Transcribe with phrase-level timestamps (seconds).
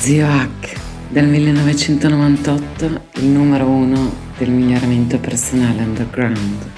[0.00, 2.84] Zio Hack, del 1998,
[3.16, 6.70] il numero uno del miglioramento personale underground.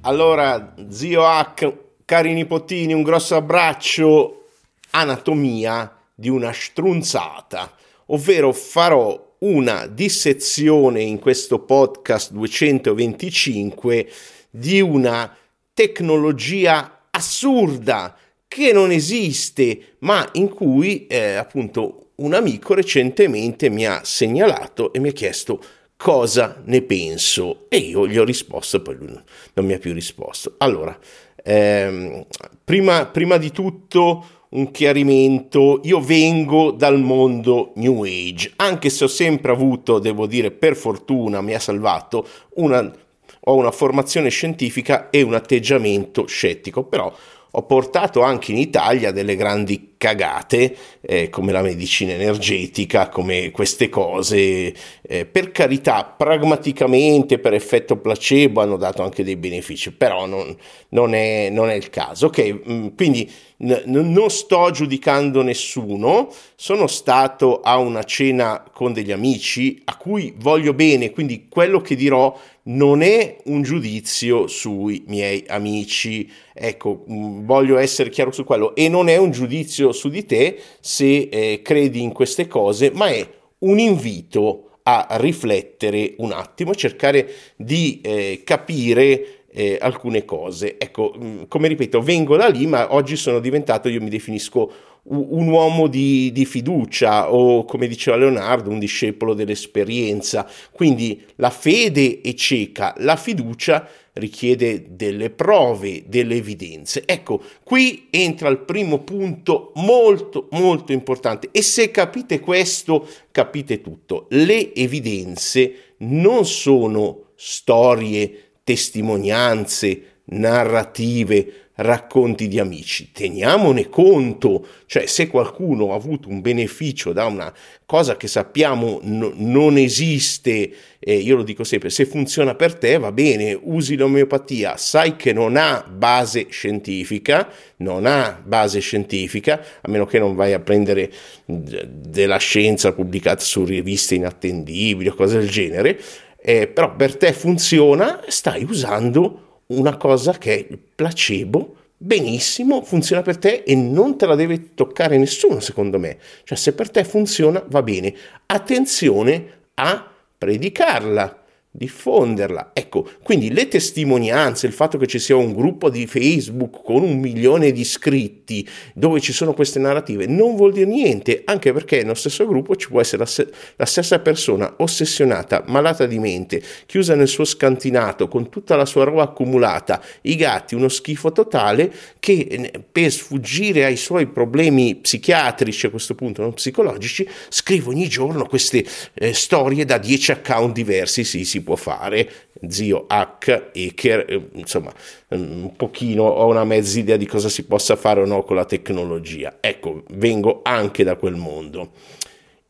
[0.00, 1.70] Allora, zio Hack,
[2.06, 4.46] cari nipotini, un grosso abbraccio.
[4.92, 7.70] Anatomia di una strunzata,
[8.06, 14.08] ovvero farò una dissezione in questo podcast 225
[14.48, 15.34] di una
[15.80, 18.14] tecnologia assurda
[18.46, 24.98] che non esiste, ma in cui eh, appunto un amico recentemente mi ha segnalato e
[24.98, 25.58] mi ha chiesto
[25.96, 29.18] cosa ne penso e io gli ho risposto, poi lui
[29.54, 30.56] non mi ha più risposto.
[30.58, 30.94] Allora,
[31.42, 32.26] ehm,
[32.62, 39.08] prima, prima di tutto un chiarimento, io vengo dal mondo New Age, anche se ho
[39.08, 42.92] sempre avuto, devo dire, per fortuna mi ha salvato, una
[43.40, 47.12] ho una formazione scientifica e un atteggiamento scettico, però
[47.52, 53.88] ho portato anche in Italia delle grandi cagate eh, come la medicina energetica, come queste
[53.88, 54.72] cose.
[55.02, 60.56] Eh, per carità, pragmaticamente, per effetto placebo hanno dato anche dei benefici, però non,
[60.90, 62.26] non, è, non è, il caso.
[62.26, 69.12] Ok, mm, quindi n- non sto giudicando nessuno, sono stato a una cena con degli
[69.12, 75.44] amici a cui voglio bene, quindi quello che dirò non è un giudizio sui miei
[75.48, 80.26] amici, ecco, mm, voglio essere chiaro su quello, e non è un giudizio su di
[80.26, 83.28] te se eh, credi in queste cose, ma è
[83.60, 90.78] un invito a riflettere un attimo, cercare di eh, capire eh, alcune cose.
[90.78, 95.48] Ecco, mm, come ripeto, vengo da lì, ma oggi sono diventato, io mi definisco un
[95.48, 100.48] uomo di, di, fiducia o come diceva Leonardo un discepolo dell'esperienza.
[100.70, 107.04] Quindi la fede è cieca la fiducia richiede delle prove delle evidenze.
[107.06, 111.48] Ecco qui entra il primo punto molto molto importante.
[111.50, 114.26] E se capite questo capite tutto.
[114.30, 125.92] Le evidenze non sono storie testimonianze narrative racconti di amici, teniamone conto, cioè se qualcuno
[125.92, 127.52] ha avuto un beneficio da una
[127.84, 130.70] cosa che sappiamo no, non esiste,
[131.00, 135.32] eh, io lo dico sempre, se funziona per te va bene, usi l'omeopatia, sai che
[135.32, 141.10] non ha base scientifica, non ha base scientifica, a meno che non vai a prendere
[141.44, 145.98] della scienza pubblicata su riviste inattendibili o cose del genere,
[146.42, 153.22] eh, però per te funziona, stai usando una cosa che è il placebo, benissimo, funziona
[153.22, 156.18] per te e non te la deve toccare nessuno, secondo me.
[156.44, 158.14] Cioè, se per te funziona, va bene.
[158.46, 161.39] Attenzione a predicarla
[161.72, 162.70] diffonderla.
[162.72, 167.18] Ecco, quindi le testimonianze, il fatto che ci sia un gruppo di Facebook con un
[167.18, 172.14] milione di iscritti dove ci sono queste narrative non vuol dire niente, anche perché nello
[172.14, 177.14] stesso gruppo ci può essere la, se- la stessa persona ossessionata, malata di mente, chiusa
[177.14, 182.32] nel suo scantinato con tutta la sua roba accumulata, i gatti, uno schifo totale che
[182.50, 188.46] eh, per sfuggire ai suoi problemi psichiatrici a questo punto, non psicologici, scrive ogni giorno
[188.46, 192.30] queste eh, storie da 10 account diversi, sì, si può fare,
[192.68, 194.92] zio H, hacker, eh, insomma,
[195.34, 198.56] mm, un pochino ho una mezza idea di cosa si possa fare o no con
[198.56, 199.58] la tecnologia.
[199.60, 201.92] Ecco, vengo anche da quel mondo.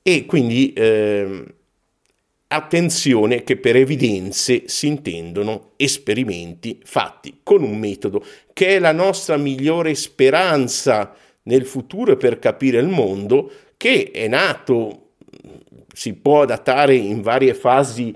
[0.02, 1.44] E quindi eh,
[2.48, 9.36] attenzione che per evidenze si intendono esperimenti fatti con un metodo che è la nostra
[9.36, 11.14] migliore speranza
[11.44, 15.10] nel futuro per capire il mondo, che è nato,
[15.92, 18.14] si può datare in varie fasi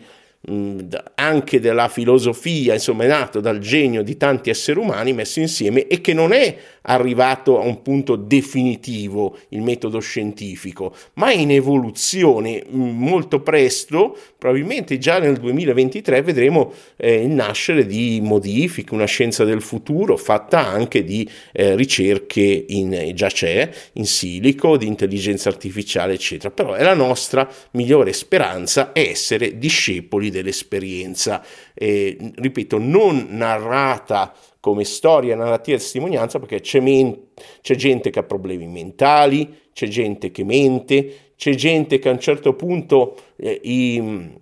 [1.15, 6.01] anche della filosofia, insomma è nato dal genio di tanti esseri umani messi insieme e
[6.03, 12.63] che non è arrivato a un punto definitivo il metodo scientifico, ma è in evoluzione
[12.71, 19.63] molto presto, probabilmente già nel 2023 vedremo eh, il nascere di modifiche, una scienza del
[19.63, 26.51] futuro fatta anche di eh, ricerche in, già c'è, in silico, di intelligenza artificiale, eccetera.
[26.51, 31.43] Però è la nostra migliore speranza essere discepoli dell'esperienza,
[31.73, 37.19] eh, ripeto, non narrata come storia, narrativa e testimonianza perché c'è, men-
[37.63, 42.21] c'è gente che ha problemi mentali, c'è gente che mente, c'è gente che a un
[42.21, 44.33] certo punto eh, i,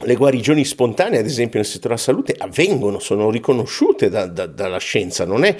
[0.00, 4.78] le guarigioni spontanee, ad esempio nel settore della salute, avvengono, sono riconosciute da, da, dalla
[4.78, 5.56] scienza, è,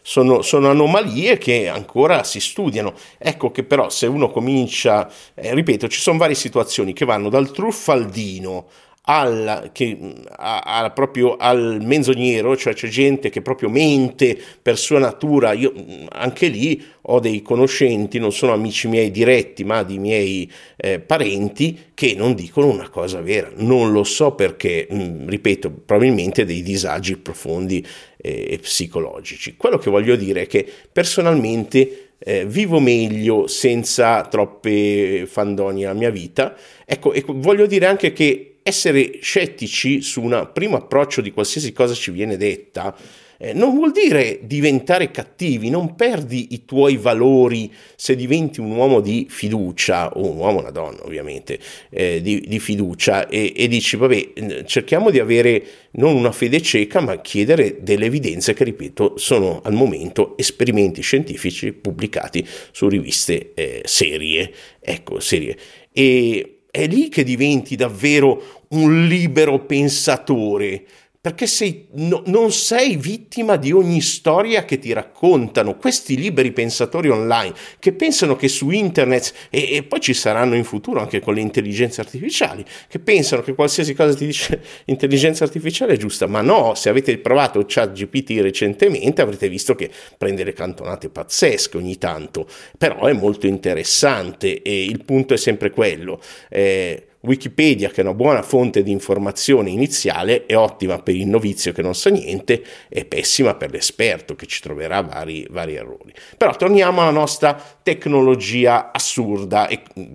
[0.00, 2.94] sono, sono, anomalie che ancora si studiano.
[3.18, 7.50] Ecco che però se uno comincia, eh, ripeto, ci sono varie situazioni che vanno dal
[7.50, 8.66] truffaldino
[9.10, 9.96] al, che,
[10.36, 15.72] a, a, proprio al menzognero, cioè c'è gente che proprio mente per sua natura, io
[16.10, 21.86] anche lì ho dei conoscenti, non sono amici miei diretti, ma di miei eh, parenti,
[21.94, 23.50] che non dicono una cosa vera.
[23.56, 27.84] Non lo so perché, mh, ripeto, probabilmente dei disagi profondi
[28.18, 29.56] eh, e psicologici.
[29.56, 36.10] Quello che voglio dire è che personalmente eh, vivo meglio senza troppe fandoni alla mia
[36.10, 36.54] vita.
[36.84, 41.94] Ecco, e voglio dire anche che essere scettici su un primo approccio di qualsiasi cosa
[41.94, 42.94] ci viene detta
[43.40, 49.00] eh, non vuol dire diventare cattivi, non perdi i tuoi valori se diventi un uomo
[49.00, 51.58] di fiducia, o un uomo, una donna ovviamente,
[51.90, 55.62] eh, di, di, fiducia e, e dici vabbè cerchiamo di avere
[55.92, 61.72] non una fede cieca ma chiedere delle evidenze che ripeto sono al momento esperimenti scientifici
[61.72, 65.56] pubblicati su riviste eh, serie, ecco serie.
[65.92, 70.84] E, è lì che diventi davvero un libero pensatore,
[71.20, 75.76] perché sei, no, non sei vittima di ogni storia che ti raccontano.
[75.76, 80.64] Questi liberi pensatori online che pensano che su internet e, e, poi ci saranno in
[80.64, 85.94] futuro anche con le intelligenze artificiali che pensano che qualsiasi cosa ti dice l'intelligenza artificiale
[85.94, 86.26] è giusta.
[86.26, 91.98] Ma no se avete provato ChatGPT recentemente avrete visto che prende le cantonate pazzesche ogni
[91.98, 92.46] tanto.
[92.78, 96.22] Però è molto interessante e il punto è sempre quello.
[96.48, 101.72] Eh, Wikipedia, che è una buona fonte di informazione iniziale, è ottima per il novizio
[101.72, 106.12] che non sa niente, è pessima per l'esperto che ci troverà vari, vari errori.
[106.36, 109.68] Però torniamo alla nostra tecnologia assurda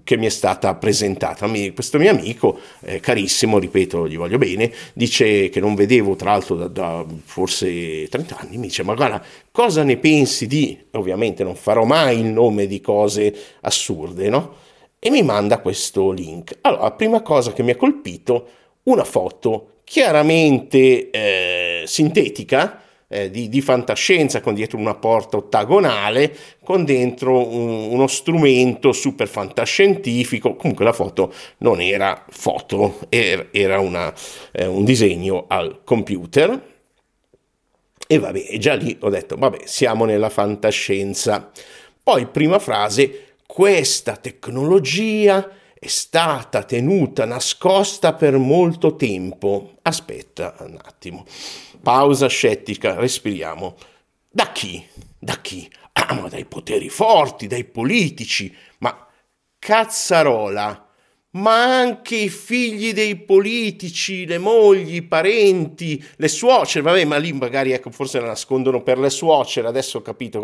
[0.04, 1.50] che mi è stata presentata.
[1.74, 6.56] Questo mio amico, eh, carissimo, ripeto, gli voglio bene, dice che non vedevo tra l'altro
[6.56, 9.22] da, da forse 30 anni, mi dice ma guarda
[9.52, 14.72] cosa ne pensi di, ovviamente non farò mai il nome di cose assurde, no?
[15.06, 16.60] E mi manda questo link.
[16.62, 18.48] Allora, prima cosa che mi ha colpito,
[18.84, 26.34] una foto chiaramente eh, sintetica, eh, di, di, fantascienza, con dietro una porta ottagonale,
[26.64, 30.56] con dentro un, uno strumento super fantascientifico.
[30.56, 34.14] Comunque la foto non era foto, era, era una,
[34.54, 36.72] eh, un disegno al computer.
[38.08, 41.52] E vabbè, già lì ho detto, vabbè, siamo nella fantascienza.
[42.02, 45.50] Poi, prima frase, questa tecnologia
[45.84, 49.76] è stata tenuta nascosta per molto tempo.
[49.82, 51.26] Aspetta un attimo.
[51.82, 53.76] Pausa scettica, respiriamo.
[54.30, 54.86] Da chi?
[55.20, 55.70] Da chi?
[55.92, 58.56] Ah, ma dai poteri forti, dai politici.
[58.80, 59.08] Ma
[59.60, 60.88] cazzarola,
[61.36, 67.34] ma anche i figli dei politici, le mogli, i parenti, le suocere, vabbè, ma lì
[67.34, 70.40] magari ecco, forse la nascondono per le suocere, adesso ho capito,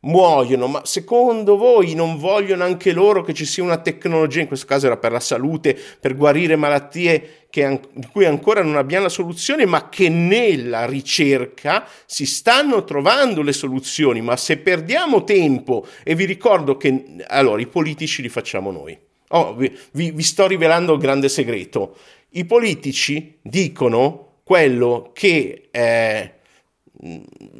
[0.00, 4.66] muoiono, ma secondo voi non vogliono anche loro che ci sia una tecnologia, in questo
[4.66, 9.10] caso era per la salute, per guarire malattie che, di cui ancora non abbiamo la
[9.10, 16.14] soluzione, ma che nella ricerca si stanno trovando le soluzioni, ma se perdiamo tempo, e
[16.14, 19.10] vi ricordo che allora i politici li facciamo noi.
[19.34, 21.96] Oh, vi, vi, sto rivelando il grande segreto.
[22.30, 26.32] I politici dicono quello che eh,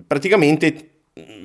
[0.07, 0.91] praticamente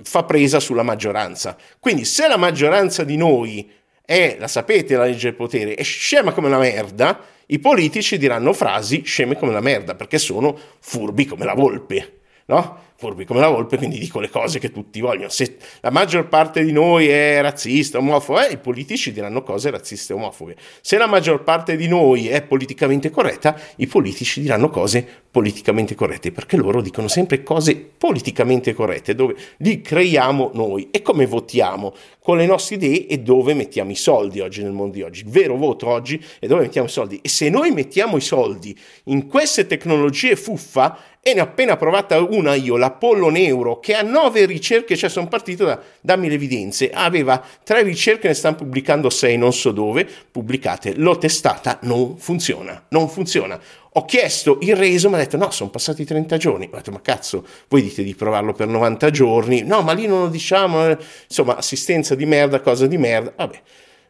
[0.04, 1.58] fa presa sulla maggioranza.
[1.80, 3.70] Quindi se la maggioranza di noi
[4.02, 8.54] è, la sapete la legge del potere, è scema come la merda, i politici diranno
[8.54, 12.17] frasi sceme come la merda, perché sono furbi come la volpe,
[12.48, 12.86] no?
[12.98, 15.30] furbi come la volpe, quindi dico le cose che tutti vogliono.
[15.30, 20.14] Se la maggior parte di noi è razzista, omofoba, eh, i politici diranno cose razziste
[20.14, 20.56] e omofobe.
[20.82, 26.32] Se la maggior parte di noi è politicamente corretta, i politici diranno cose politicamente corrette,
[26.32, 30.90] perché loro dicono sempre cose politicamente corrette, dove li creiamo noi.
[30.90, 31.94] E come votiamo?
[32.20, 35.22] Con le nostre idee e dove mettiamo i soldi oggi nel mondo di oggi.
[35.22, 37.20] Il vero voto oggi è dove mettiamo i soldi.
[37.22, 38.76] E se noi mettiamo i soldi
[39.06, 40.98] in queste tecnologie fuffa,
[41.28, 45.28] e ne ho appena provata una io, l'Apollo Neuro, che ha nove ricerche, cioè sono
[45.28, 50.08] partito da dammi le evidenze, aveva tre ricerche, ne stanno pubblicando sei, non so dove,
[50.32, 53.60] pubblicate, l'ho testata, non funziona, non funziona.
[53.94, 56.70] Ho chiesto il reso, mi ha detto no, sono passati 30 giorni.
[56.72, 59.64] Ho detto ma cazzo, voi dite di provarlo per 90 giorni?
[59.64, 60.98] No, ma lì non lo diciamo, eh.
[61.28, 63.62] insomma, assistenza di merda, cosa di merda, vabbè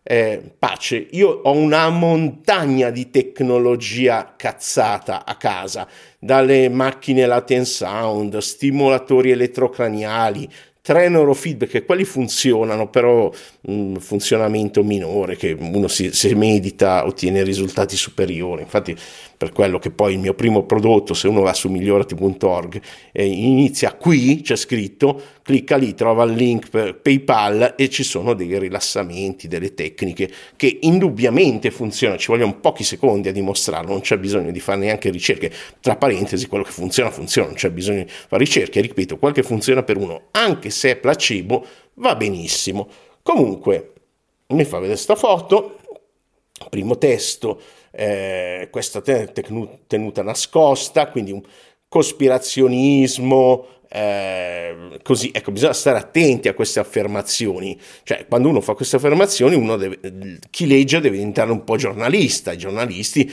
[0.10, 1.08] eh, pace.
[1.12, 5.86] Io ho una montagna di tecnologia cazzata a casa,
[6.18, 10.50] dalle macchine latent sound, stimolatori elettrocraniali,
[10.82, 13.30] tre neurofeedback quelli funzionano, però
[13.64, 18.62] un funzionamento minore, che uno si, se medita ottiene risultati superiori.
[18.62, 18.96] Infatti,
[19.38, 23.94] per quello che poi il mio primo prodotto, se uno va su migliorati.org, eh, inizia
[23.94, 29.48] qui, c'è scritto, clicca lì, trova il link per PayPal e ci sono dei rilassamenti,
[29.48, 34.60] delle tecniche che indubbiamente funzionano, ci vogliono pochi secondi a dimostrarlo, non c'è bisogno di
[34.60, 38.82] fare neanche ricerche, tra parentesi quello che funziona funziona, non c'è bisogno di fare ricerche,
[38.82, 41.66] ripeto, quel che funziona per uno, anche se è placebo,
[41.96, 42.90] va benissimo.
[43.22, 43.94] Comunque,
[44.48, 45.80] mi fa vedere questa foto,
[46.70, 47.62] primo testo,
[48.00, 51.42] eh, questa tenuta nascosta, quindi un
[51.88, 57.80] cospirazionismo, eh, così, ecco, bisogna stare attenti a queste affermazioni.
[58.04, 60.00] Cioè, quando uno fa queste affermazioni, uno deve,
[60.50, 62.52] chi legge deve diventare un po' giornalista.
[62.52, 63.32] I giornalisti,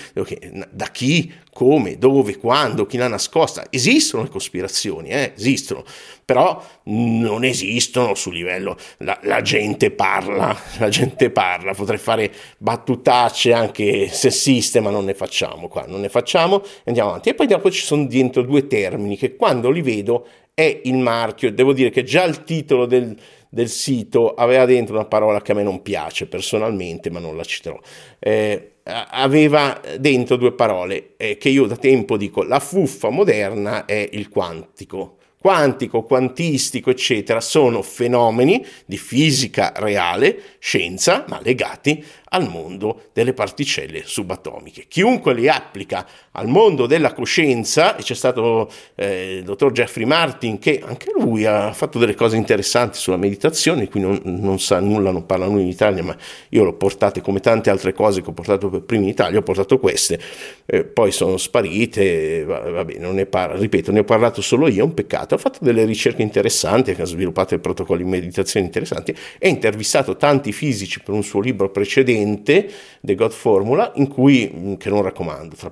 [0.70, 3.66] da chi, come, dove, quando, chi l'ha nascosta.
[3.70, 5.32] Esistono le cospirazioni, eh?
[5.37, 5.84] esistono,
[6.25, 8.76] però non esistono sul livello.
[8.99, 11.75] La, la, gente parla, la gente parla.
[11.75, 16.62] Potrei fare battutacce anche sessiste, ma non ne facciamo qua, non ne facciamo.
[16.84, 17.30] Andiamo avanti.
[17.30, 21.52] E poi dopo ci sono dentro due termini che quando li vedo è il marchio.
[21.52, 23.14] Devo dire che già il titolo del,
[23.49, 27.44] del sito aveva dentro una parola che a me non piace personalmente, ma non la
[27.44, 27.78] citerò.
[28.20, 34.08] Eh, aveva dentro due parole eh, che io da tempo dico la fuffa moderna è
[34.12, 43.09] il quantico quantico, quantistico, eccetera, sono fenomeni di fisica reale, scienza, ma legati al mondo
[43.12, 44.87] delle particelle subatomiche.
[44.88, 50.59] Chiunque li applica al mondo della coscienza, e c'è stato eh, il dottor Jeffrey Martin
[50.59, 55.11] che anche lui ha fatto delle cose interessanti sulla meditazione, qui non, non sa nulla,
[55.11, 56.16] non parla nulla in Italia, ma
[56.49, 59.43] io l'ho portate come tante altre cose che ho portato per primi in Italia, ho
[59.43, 60.19] portato queste,
[60.66, 64.85] eh, poi sono sparite, vabbè, non ne parlo, ripeto, ne ho parlato solo io, è
[64.85, 69.49] un peccato, ho fatto delle ricerche interessanti, ha sviluppato dei protocolli di meditazione interessanti e
[69.49, 74.75] intervistato tanti fisici per un suo libro precedente precedente, The God Formula, in cui, mm,
[74.75, 75.71] che non raccomando, tra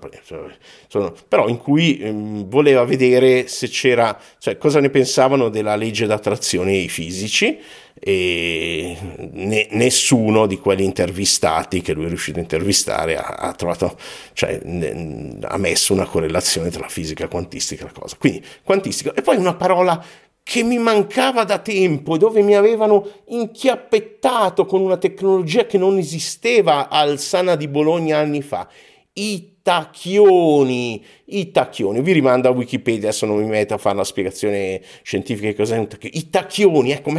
[0.89, 6.07] sono, però in cui um, voleva vedere se c'era, cioè cosa ne pensavano della legge
[6.07, 7.59] d'attrazione ai fisici
[8.05, 8.97] e
[9.33, 13.97] ne, nessuno di quelli intervistati che lui è riuscito a intervistare ha, ha trovato,
[14.33, 18.17] cioè ne, ha messo una correlazione tra la fisica quantistica e la cosa.
[18.19, 19.15] Quindi quantistica.
[19.15, 20.05] E poi una parola
[20.43, 25.99] che mi mancava da tempo e dove mi avevano inchiappettato con una tecnologia che non
[25.99, 28.69] esisteva al Sana di Bologna anni fa.
[29.15, 34.05] I tacchioni, i tacchioni, vi rimando a Wikipedia, adesso non mi metto a fare la
[34.05, 37.13] spiegazione scientifica di cos'è un tacchione, i tacchioni, ecco,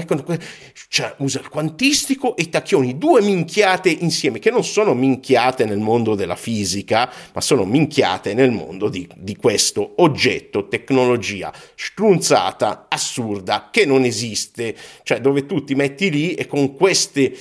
[0.90, 5.80] cioè, usa il quantistico e i tacchioni, due minchiate insieme, che non sono minchiate nel
[5.80, 13.70] mondo della fisica, ma sono minchiate nel mondo di, di questo oggetto, tecnologia strunzata, assurda,
[13.72, 17.34] che non esiste, cioè dove tu ti metti lì e con queste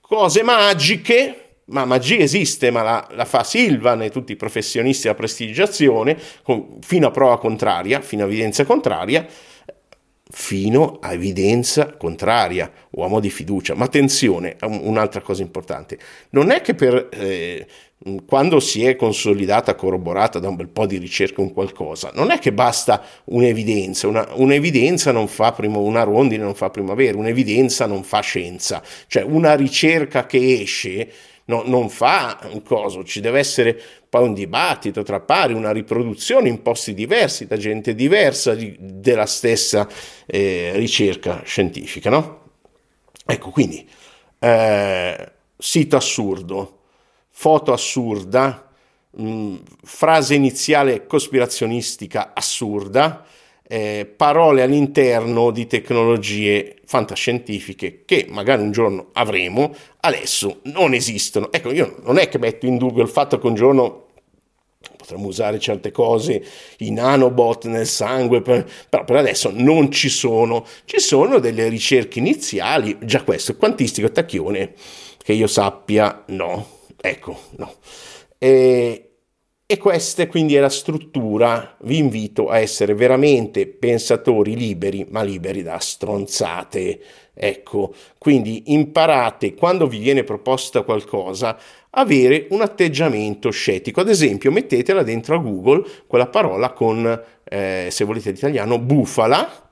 [0.00, 5.14] cose magiche ma magia esiste, ma la, la, fa Silvan e tutti i professionisti della
[5.14, 9.26] prestigiazione, con, fino a prova contraria, fino a evidenza contraria,
[10.28, 13.74] fino a evidenza contraria, uomo di fiducia.
[13.74, 15.98] Ma attenzione, un'altra cosa importante,
[16.30, 17.08] non è che per...
[17.12, 17.66] Eh,
[18.26, 22.38] quando si è consolidata, corroborata da un bel po' di ricerca un qualcosa, non è
[22.38, 28.04] che basta un'evidenza, una, un'evidenza non fa prima, una rondine non fa primavera, un'evidenza non
[28.04, 31.10] fa scienza, cioè una ricerca che esce
[31.46, 36.48] no, non fa un coso, ci deve essere poi un dibattito tra pari, una riproduzione
[36.48, 39.88] in posti diversi, da gente diversa di, della stessa
[40.26, 42.44] eh, ricerca scientifica, no?
[43.24, 43.88] Ecco, quindi,
[44.38, 46.80] eh, sito assurdo,
[47.30, 48.70] foto assurda,
[49.10, 53.24] mh, frase iniziale cospirazionistica assurda,
[53.68, 61.50] eh, parole all'interno di tecnologie fantascientifiche che magari un giorno avremo, adesso non esistono.
[61.50, 64.04] Ecco, io non è che metto in dubbio il fatto che un giorno
[64.96, 66.44] potremmo usare certe cose,
[66.78, 70.64] i nanobot nel sangue, per, però per adesso non ci sono.
[70.84, 74.74] Ci sono delle ricerche iniziali, già questo, quantistico tacchione,
[75.22, 76.74] che io sappia, no.
[77.00, 77.74] Ecco, no.
[78.38, 79.05] E,
[79.68, 85.64] e questa quindi è la struttura, vi invito a essere veramente pensatori liberi, ma liberi
[85.64, 87.00] da stronzate.
[87.34, 91.58] Ecco, quindi imparate quando vi viene proposta qualcosa
[91.90, 94.00] avere un atteggiamento scettico.
[94.00, 99.65] Ad esempio, mettetela dentro a Google quella parola con, eh, se volete l'italiano, bufala,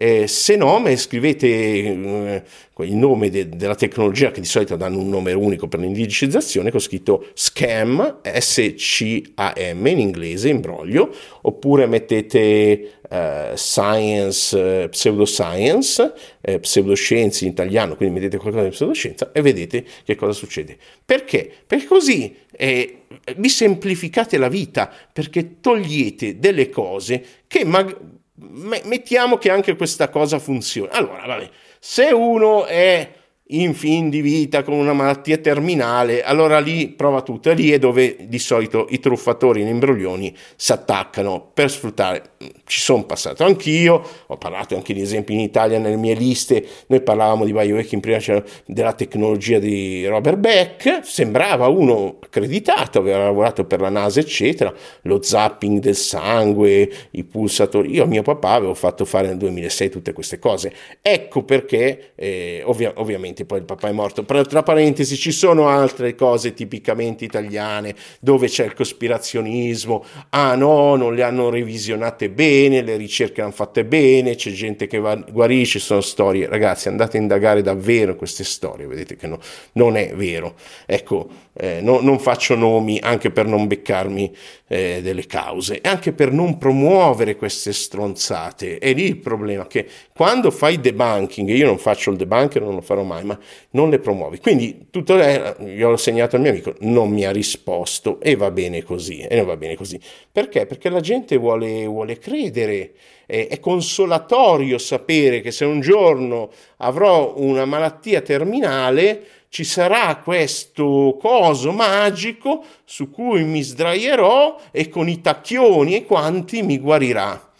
[0.00, 2.42] eh, se no, scrivete eh,
[2.84, 6.78] il nome de- della tecnologia che di solito danno un nome unico per l'indicizzazione, con
[6.78, 16.12] scritto scam, S-C-A-M in inglese, imbroglio, oppure mettete eh, science, eh, pseudoscience,
[16.42, 20.76] eh, pseudoscienze in italiano, quindi mettete qualcosa di pseudoscienza e vedete che cosa succede.
[21.04, 21.50] Perché?
[21.66, 22.98] Perché così eh,
[23.36, 30.38] vi semplificate la vita, perché togliete delle cose che magari mettiamo che anche questa cosa
[30.38, 30.90] funzioni.
[30.92, 33.17] Allora, vabbè, se uno è
[33.50, 37.50] in fin di vita con una malattia terminale, allora lì prova tutto.
[37.50, 42.22] E lì è dove di solito i truffatori in imbroglioni si attaccano per sfruttare.
[42.64, 46.64] Ci sono passato anch'io, ho parlato anche di esempi in Italia nelle mie liste.
[46.88, 53.18] Noi parlavamo di biohacking prima cioè della tecnologia di Robert Beck, sembrava uno accreditato, aveva
[53.18, 54.72] lavorato per la NASA, eccetera.
[55.02, 57.94] Lo zapping del sangue, i pulsatori.
[57.94, 60.72] Io a mio papà avevo fatto fare nel 2006 tutte queste cose.
[61.00, 64.22] Ecco perché, eh, ovvia- ovviamente parenti, poi il papà è morto.
[64.24, 70.04] Però, tra parentesi, ci sono altre cose tipicamente italiane dove c'è il cospirazionismo.
[70.30, 74.98] Ah no, non le hanno revisionate bene, le ricerche hanno fatte bene, c'è gente che
[74.98, 76.48] va, guarisce, sono storie.
[76.48, 79.38] Ragazzi, andate a indagare davvero queste storie, vedete che no,
[79.72, 80.54] non è vero.
[80.86, 81.28] Ecco,
[81.60, 84.34] eh, no, non faccio nomi anche per non beccarmi
[84.68, 88.78] eh, delle cause e anche per non promuovere queste stronzate.
[88.78, 92.80] È lì il problema che quando fai debunking, io non faccio il debunker, non lo
[92.80, 93.38] farò mai, ma
[93.70, 94.38] non le promuovi.
[94.38, 98.82] Quindi tutto io l'ho segnato al mio amico, non mi ha risposto e va bene
[98.82, 100.00] così, e non va bene così.
[100.30, 100.66] Perché?
[100.66, 102.92] Perché la gente vuole, vuole credere,
[103.26, 111.16] è, è consolatorio sapere che se un giorno avrò una malattia terminale, ci sarà questo
[111.18, 117.50] coso magico su cui mi sdraierò e con i tacchioni e quanti mi guarirà.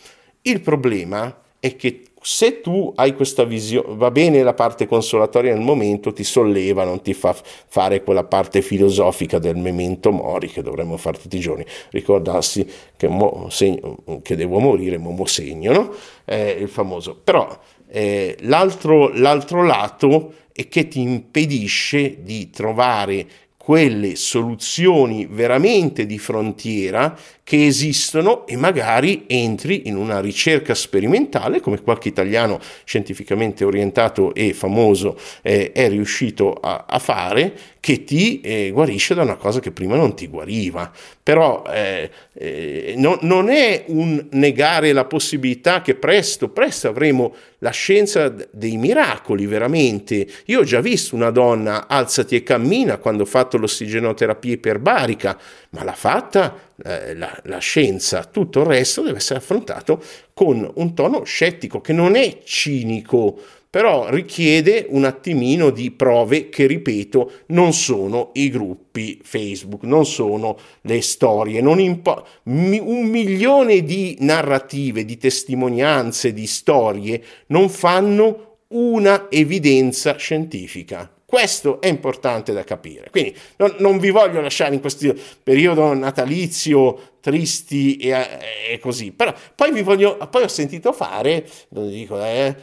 [0.42, 5.62] Il problema è che se tu hai questa visione, va bene la parte consolatoria nel
[5.62, 10.96] momento, ti solleva, non ti fa fare quella parte filosofica del memento mori che dovremmo
[10.96, 15.94] fare tutti i giorni, ricordarsi che, mo, segno, che devo morire, mo, mo segno, no?
[16.24, 17.18] È il famoso.
[17.22, 17.56] Però
[17.88, 23.26] eh, l'altro, l'altro lato è che ti impedisce di trovare
[23.68, 31.82] quelle soluzioni veramente di frontiera che esistono e magari entri in una ricerca sperimentale come
[31.82, 38.70] qualche italiano scientificamente orientato e famoso eh, è riuscito a, a, fare che ti eh,
[38.72, 40.90] guarisce da una cosa che prima non ti guariva.
[41.22, 47.70] Però eh, eh no, non è un negare la possibilità che presto presto avremo la
[47.70, 50.26] scienza dei miracoli veramente.
[50.46, 55.38] Io ho già visto una donna alzati e cammina quando ho fatto l'ossigenoterapia iperbarica
[55.70, 60.02] ma l'ha fatta eh, la, la scienza, tutto il resto deve essere affrontato
[60.32, 63.38] con un tono scettico che non è cinico,
[63.70, 70.58] però richiede un attimino di prove che, ripeto, non sono i gruppi Facebook, non sono
[70.82, 80.16] le storie, impo- un milione di narrative, di testimonianze, di storie non fanno una evidenza
[80.16, 81.10] scientifica.
[81.24, 83.10] Questo è importante da capire.
[83.10, 88.26] Quindi non, non vi voglio lasciare in questo periodo natalizio tristi e,
[88.70, 92.56] e, così, però poi vi voglio, poi ho sentito fare, lo dico, eh,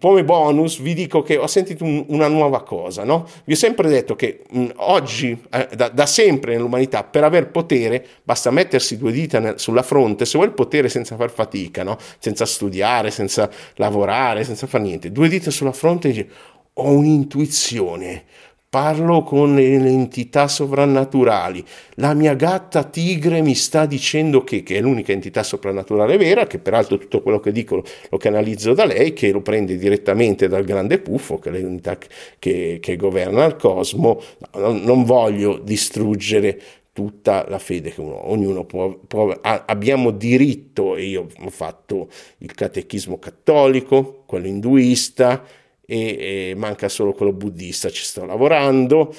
[0.00, 3.28] come bonus vi dico che ho sentito un, una nuova cosa, no?
[3.44, 8.04] Vi ho sempre detto che mh, oggi, eh, da, da, sempre nell'umanità, per aver potere
[8.24, 11.98] basta mettersi due dita nel, sulla fronte, se vuoi il potere senza far fatica, no?
[12.18, 16.28] Senza studiare, senza lavorare, senza fare niente, due dita sulla fronte e dici
[16.72, 18.24] ho un'intuizione,
[18.70, 21.62] parlo con le entità sovrannaturali.
[21.96, 26.60] La mia gatta tigre mi sta dicendo che, che, è l'unica entità soprannaturale vera, che
[26.60, 31.00] peraltro tutto quello che dico lo canalizzo da lei, che lo prende direttamente dal grande
[31.00, 31.98] puffo, che è l'unità
[32.38, 34.22] che, che governa il cosmo.
[34.54, 36.60] Non, non voglio distruggere
[36.92, 42.08] tutta la fede che uno, ognuno può, può ha, abbiamo diritto, e io ho fatto
[42.38, 45.44] il catechismo cattolico, quello induista,
[45.90, 49.12] e, e manca solo quello buddista, ci sto lavorando,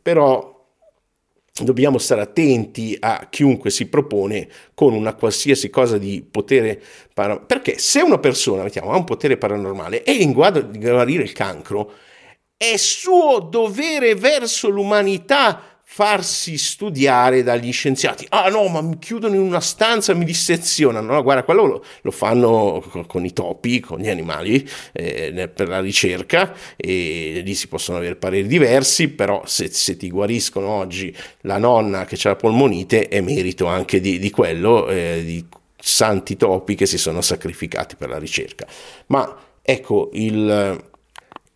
[0.00, 0.58] però
[1.64, 6.80] dobbiamo stare attenti a chiunque si propone con una qualsiasi cosa di potere
[7.12, 10.78] paranormale, perché se una persona mettiamo, ha un potere paranormale e è in grado di
[10.78, 11.92] guarire il cancro,
[12.56, 18.24] è suo dovere verso l'umanità farsi studiare dagli scienziati.
[18.28, 21.14] Ah no, ma mi chiudono in una stanza, mi dissezionano.
[21.14, 25.66] No, guarda, quello lo, lo fanno con, con, i topi, con gli animali, eh, per
[25.66, 31.14] la ricerca, e lì si possono avere pareri diversi, però se, se ti guariscono oggi
[31.40, 35.44] la nonna che ha la polmonite, è merito anche di, di quello, eh, di
[35.76, 38.64] santi topi che si sono sacrificati per la ricerca.
[39.06, 40.88] Ma ecco, il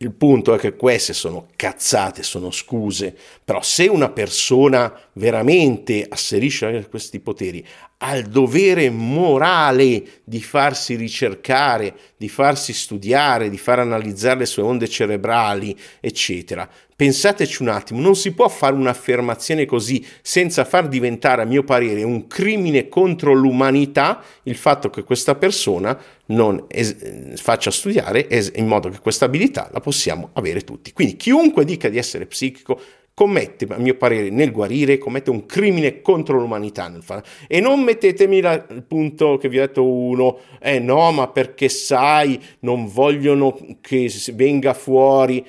[0.05, 6.87] il punto è che queste sono cazzate, sono scuse, però se una persona veramente asserisce
[6.91, 7.67] questi poteri,
[7.99, 14.63] ha il dovere morale di farsi ricercare, di farsi studiare, di far analizzare le sue
[14.63, 21.43] onde cerebrali, eccetera, Pensateci un attimo, non si può fare un'affermazione così senza far diventare,
[21.43, 27.73] a mio parere, un crimine contro l'umanità il fatto che questa persona non es- faccia
[27.73, 30.93] studiare es- in modo che questa abilità la possiamo avere tutti.
[30.93, 32.81] Quindi chiunque dica di essere psichico
[33.13, 36.93] commette, a mio parere, nel guarire, commette un crimine contro l'umanità.
[37.47, 41.69] E non mettetemi la, il punto che vi ho detto uno, eh no, ma perché
[41.69, 45.45] sai, non vogliono che venga fuori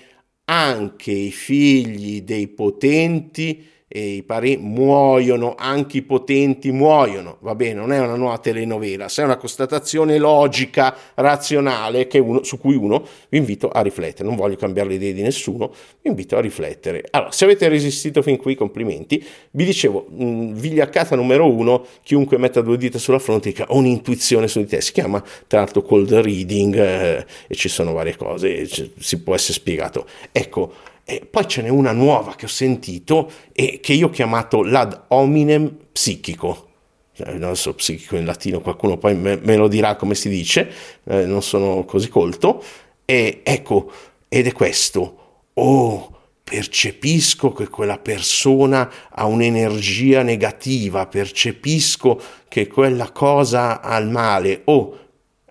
[0.45, 3.67] anche i figli dei potenti
[3.99, 9.21] i parenti muoiono, anche i potenti muoiono, va bene, non è una nuova telenovela, se
[9.21, 14.55] è una constatazione logica, razionale, uno, su cui uno vi invito a riflettere, non voglio
[14.55, 17.05] cambiare le idee di nessuno, vi invito a riflettere.
[17.11, 22.61] Allora, se avete resistito fin qui, complimenti, vi dicevo, mh, vigliaccata numero uno, chiunque metta
[22.61, 26.11] due dita sulla fronte dica ho un'intuizione su di te, si chiama tra l'altro cold
[26.13, 30.05] reading eh, e ci sono varie cose, si può essere spiegato.
[30.31, 34.63] Ecco, e poi ce n'è una nuova che ho sentito e che io ho chiamato
[34.63, 36.69] l'ad hominem psichico.
[37.17, 40.69] Eh, non so psichico in latino, qualcuno poi me, me lo dirà come si dice,
[41.03, 42.61] eh, non sono così colto.
[43.05, 43.91] E ecco,
[44.27, 45.43] ed è questo.
[45.53, 54.61] Oh, percepisco che quella persona ha un'energia negativa, percepisco che quella cosa ha il male.
[54.65, 54.97] Oh,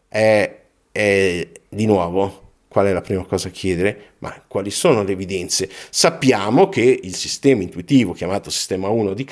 [0.08, 2.43] è, è di nuovo
[2.74, 4.14] qual è la prima cosa a chiedere?
[4.18, 5.70] Ma quali sono le evidenze?
[5.90, 9.24] Sappiamo che il sistema intuitivo chiamato sistema 1 di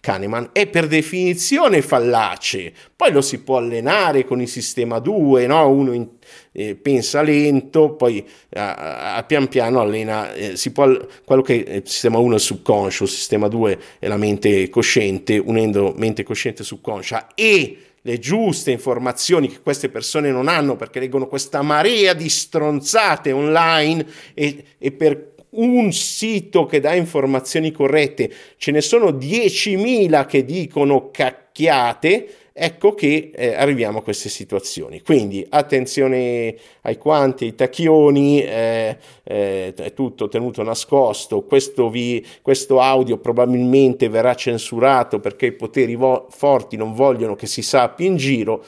[0.00, 5.66] Kahneman è per definizione fallace, poi lo si può allenare con il sistema 2, no?
[5.70, 6.08] uno in,
[6.52, 11.88] eh, pensa lento, poi a, a pian piano allena, eh, si può, quello che il
[11.88, 16.60] sistema 1 è il subconscio, il sistema 2 è la mente cosciente, unendo mente cosciente
[16.60, 22.14] e subconscia e le giuste informazioni che queste persone non hanno perché leggono questa marea
[22.14, 29.10] di stronzate online e, e per un sito che dà informazioni corrette ce ne sono
[29.10, 32.28] 10.000 che dicono cacchiate
[32.58, 35.00] ecco che eh, arriviamo a queste situazioni.
[35.02, 42.80] Quindi attenzione ai quanti, ai tacchioni, eh, eh, è tutto tenuto nascosto, questo, vi, questo,
[42.80, 48.16] audio probabilmente verrà censurato perché i poteri vo- forti non vogliono che si sappia in
[48.16, 48.64] giro.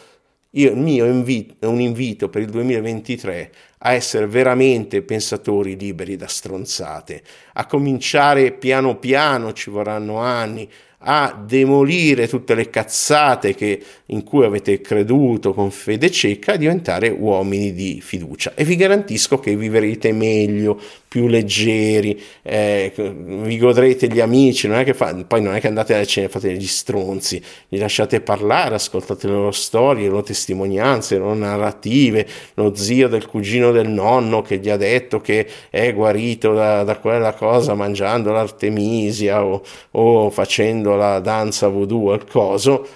[0.55, 6.17] Io, il mio invito, è un invito per il 2023 a essere veramente pensatori liberi
[6.17, 7.23] da stronzate,
[7.55, 10.69] a cominciare piano piano, ci vorranno anni,
[11.03, 17.09] a demolire tutte le cazzate che, in cui avete creduto con fede cieca e diventare
[17.09, 18.53] uomini di fiducia.
[18.55, 20.79] E vi garantisco che vivrete meglio,
[21.11, 25.67] più leggeri, eh, vi godrete gli amici, non è che fa, poi non è che
[25.67, 30.11] andate alla cena e fate gli stronzi, li lasciate parlare, ascoltate le loro storie, le
[30.11, 35.21] loro testimonianze, le loro narrative, lo zio del cugino del nonno che gli ha detto
[35.21, 42.13] che è guarito da, da quella cosa mangiando l'artemisia o, o facendo la danza voodoo
[42.13, 42.87] al coso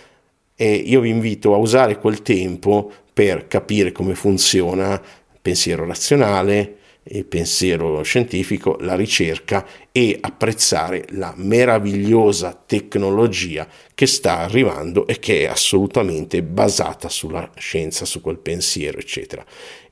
[0.56, 6.78] e io vi invito a usare quel tempo per capire come funziona il pensiero razionale,
[7.04, 15.42] il pensiero scientifico, la ricerca e apprezzare la meravigliosa tecnologia che sta arrivando e che
[15.42, 19.44] è assolutamente basata sulla scienza, su quel pensiero, eccetera.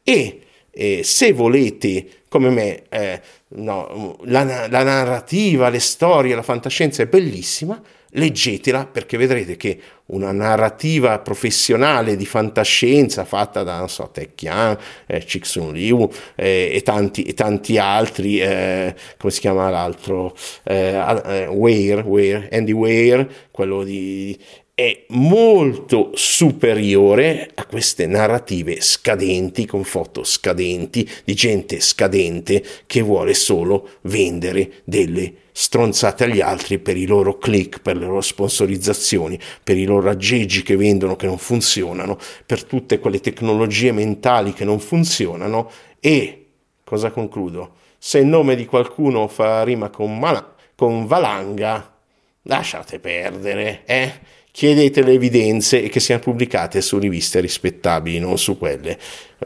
[0.03, 7.03] E eh, se volete, come me, eh, no, la, la narrativa, le storie, la fantascienza
[7.03, 7.79] è bellissima,
[8.12, 14.79] leggetela perché vedrete che una narrativa professionale di fantascienza fatta da, non so, Ted Chiang,
[15.05, 20.95] eh, Cixun Liu eh, e, tanti, e tanti altri, eh, come si chiama l'altro, eh,
[21.27, 24.38] eh, Ware, Ware, Andy Ware, quello di
[24.83, 33.33] è molto superiore a queste narrative scadenti, con foto scadenti, di gente scadente che vuole
[33.35, 39.77] solo vendere delle stronzate agli altri per i loro click, per le loro sponsorizzazioni, per
[39.77, 44.81] i loro aggeggi che vendono che non funzionano, per tutte quelle tecnologie mentali che non
[44.81, 46.47] funzionano e,
[46.83, 47.75] cosa concludo?
[47.99, 51.99] Se il nome di qualcuno fa rima con, mal- con valanga,
[52.42, 54.40] lasciate perdere, eh?
[54.53, 58.99] Chiedete le evidenze e che siano pubblicate su riviste rispettabili, non su quelle.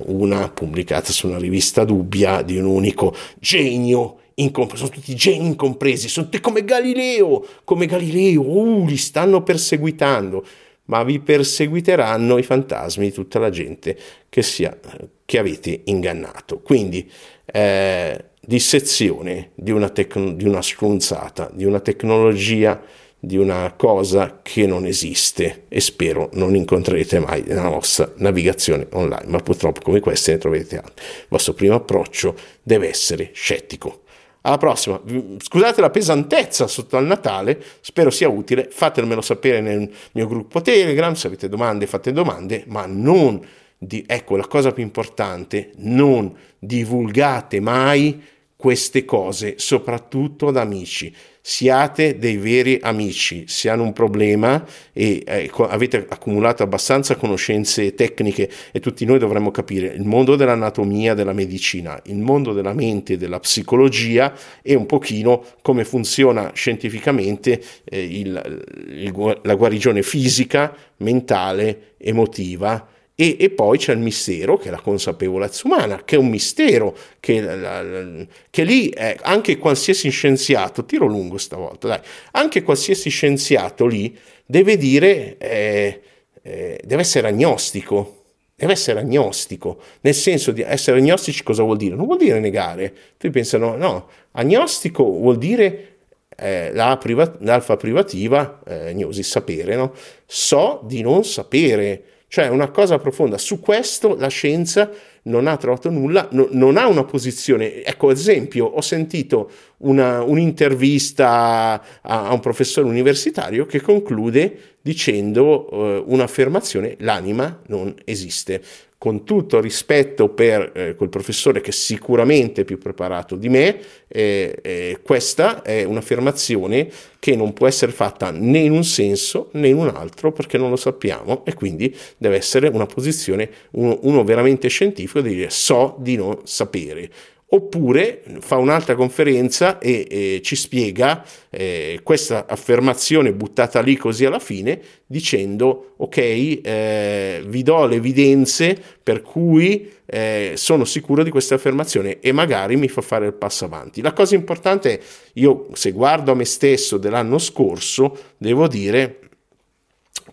[0.07, 6.09] Una pubblicata su una rivista dubbia di un unico genio incompreso, sono tutti geni incompresi,
[6.09, 10.45] sono tutti come Galileo, come Galileo, uh, li stanno perseguitando,
[10.87, 13.97] ma vi perseguiteranno i fantasmi di tutta la gente
[14.29, 14.77] che, sia,
[15.25, 16.59] che avete ingannato.
[16.61, 17.09] Quindi
[17.47, 22.81] eh, dissezione di una, tecno, di una strunzata, di una tecnologia
[23.19, 29.27] di una cosa che non esiste e spero non incontrerete mai nella vostra navigazione online,
[29.27, 31.05] ma purtroppo come queste ne troverete altre.
[31.05, 34.03] Il vostro primo approccio deve essere scettico.
[34.43, 35.01] Alla prossima.
[35.39, 38.69] Scusate la pesantezza sotto al Natale, spero sia utile.
[38.71, 41.15] Fatemelo sapere nel mio gruppo Telegram.
[41.15, 43.45] Se avete domande, fate domande, ma non
[43.77, 48.23] di, ecco la cosa più importante, non divulgate mai
[48.55, 51.13] queste cose, soprattutto ad amici.
[51.49, 58.51] Siate dei veri amici, se hanno un problema e eh, avete accumulato abbastanza conoscenze tecniche
[58.73, 63.39] e tutti noi dovremmo capire il mondo dell'anatomia, della medicina, il mondo della mente, della
[63.39, 72.89] psicologia e un pochino come funziona scientificamente eh, il, il, la guarigione fisica, mentale, emotiva
[73.19, 76.95] e, e, poi c'è il mistero che è la consapevolezza umana, che è un mistero,
[77.19, 82.01] che, la, la, che lì è, anche qualsiasi scienziato, tiro lungo stavolta, dai,
[82.33, 86.03] anche qualsiasi scienziato lì deve dire, eh,
[86.43, 88.25] eh, deve essere agnostico,
[88.55, 91.97] deve essere agnostico, nel senso di essere agnostici cosa vuol dire?
[91.97, 95.97] Non vuol dire negare, tu pensano, no, agnostico vuol dire
[96.37, 99.95] eh, la priva- l'alfa privativa, eh, gnosi, sapere, no?
[100.27, 103.39] so di non sapere, cioè una cosa profonda.
[103.39, 104.91] Su questo la scienza
[105.23, 107.85] non ha trovato nulla, no, non ha una posizione.
[107.85, 115.69] Ecco, ad esempio, ho sentito una, un'intervista a, a, un professore universitario che conclude dicendo
[115.71, 118.63] eh, un'affermazione, l'anima non esiste
[118.99, 123.79] con tutto rispetto per eh, quel professore che sicuramente è più preparato di me,
[124.09, 129.69] eh, eh, questa è un'affermazione che non può essere fatta né in un senso né
[129.69, 134.25] in un altro perché non lo sappiamo e quindi deve essere una posizione, uno, uno
[134.25, 137.11] veramente scientifico di dire so di non sapere
[137.49, 144.41] oppure fa un'altra conferenza e, e ci spiega eh, questa affermazione buttata lì così alla
[144.41, 151.55] fine dicendo ok eh, vi do le evidenze per cui eh, sono sicuro di questa
[151.55, 155.05] affermazione e magari mi fa fare il passo avanti la cosa importante è
[155.35, 159.21] io se guardo a me stesso dell'anno scorso devo dire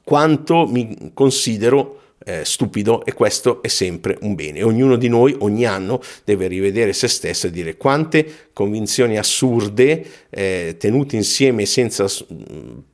[0.04, 4.64] quanto mi considero eh, stupido e questo è sempre un bene.
[4.64, 10.76] Ognuno di noi ogni anno deve rivedere se stesso e dire quante convinzioni assurde eh,
[10.78, 12.06] tenute insieme senza,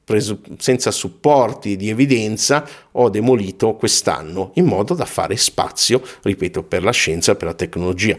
[0.03, 6.83] presu- senza supporti di evidenza ho demolito quest'anno in modo da fare spazio, ripeto, per
[6.83, 8.17] la scienza, per la tecnologia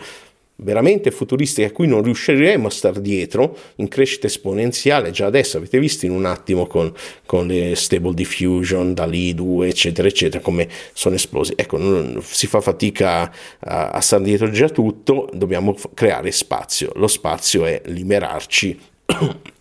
[0.62, 5.10] veramente futuristiche a cui non riusciremo a stare dietro in crescita esponenziale.
[5.10, 6.92] Già adesso avete visto in un attimo con,
[7.26, 11.52] con le stable diffusion DALI 2 eccetera eccetera come sono esplosi.
[11.56, 16.92] Ecco non, si fa fatica a, a stare dietro già tutto dobbiamo creare spazio.
[16.96, 18.78] Lo spazio è liberarci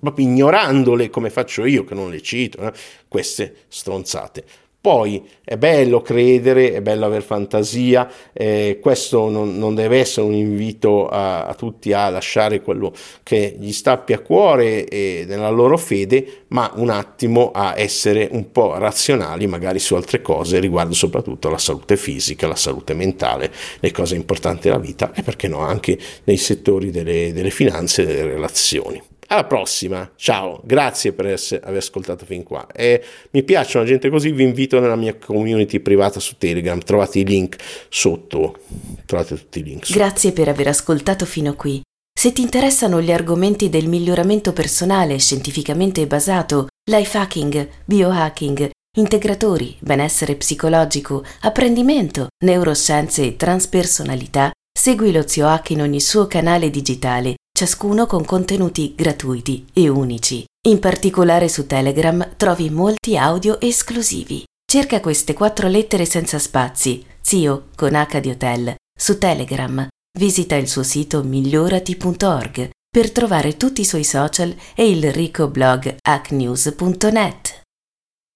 [0.00, 2.72] proprio ignorandole come faccio io che non le cito eh,
[3.08, 4.44] queste stronzate
[4.82, 10.34] poi è bello credere, è bello avere fantasia, eh, questo non, non, deve essere un
[10.34, 12.92] invito a, a, tutti a lasciare quello
[13.22, 18.28] che gli sta più a cuore e nella loro fede, ma un attimo a essere
[18.32, 23.52] un po' razionali magari su altre cose riguardo soprattutto la salute fisica, la salute mentale,
[23.78, 28.06] le cose importanti della vita e perché no anche nei settori delle, delle finanze e
[28.06, 29.11] delle relazioni.
[29.32, 32.66] Alla prossima, ciao, grazie per essere, aver ascoltato fin qua.
[32.70, 37.24] E mi piacciono gente così, vi invito nella mia community privata su Telegram, trovate i
[37.24, 37.56] link
[37.88, 38.58] sotto,
[39.06, 39.86] trovate tutti i link.
[39.86, 39.98] Sotto.
[39.98, 41.80] Grazie per aver ascoltato fino qui.
[42.12, 48.68] Se ti interessano gli argomenti del miglioramento personale scientificamente basato, life hacking, biohacking,
[48.98, 56.68] integratori, benessere psicologico, apprendimento, neuroscienze e transpersonalità, segui lo Zio Hack in ogni suo canale
[56.68, 60.44] digitale ciascuno con contenuti gratuiti e unici.
[60.66, 64.42] In particolare su Telegram trovi molti audio esclusivi.
[64.68, 69.86] Cerca queste quattro lettere senza spazi, zio con H di hotel, su Telegram.
[70.18, 75.94] Visita il suo sito migliorati.org per trovare tutti i suoi social e il ricco blog
[76.00, 77.61] hacknews.net.